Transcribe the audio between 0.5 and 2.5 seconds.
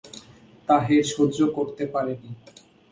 তাহের সহ্য করতে পারে নি।